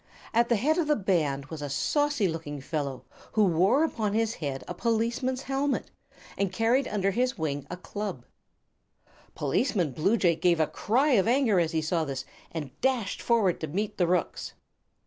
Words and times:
At 0.33 0.49
the 0.49 0.55
head 0.55 0.79
of 0.79 0.87
the 0.87 0.95
band 0.95 1.45
was 1.51 1.61
a 1.61 1.69
saucy 1.69 2.27
looking 2.27 2.59
fellow 2.59 3.05
who 3.33 3.45
wore 3.45 3.83
upon 3.83 4.13
his 4.15 4.33
head 4.33 4.63
a 4.67 4.73
policeman's 4.73 5.43
helmet, 5.43 5.91
and 6.39 6.51
carried 6.51 6.87
under 6.87 7.11
his 7.11 7.37
wing 7.37 7.67
a 7.69 7.77
club. 7.77 8.25
Policeman 9.35 9.91
Bluejay 9.91 10.37
gave 10.37 10.59
a 10.59 10.65
cry 10.65 11.09
of 11.11 11.27
anger 11.27 11.59
as 11.59 11.71
he 11.71 11.83
saw 11.83 12.03
this, 12.03 12.25
and 12.51 12.71
dashed 12.81 13.21
forward 13.21 13.59
to 13.61 13.67
meet 13.67 13.97
the 13.99 14.07
rooks. 14.07 14.53